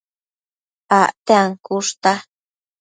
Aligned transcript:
Acte 1.01 1.37
ancushta 1.45 2.11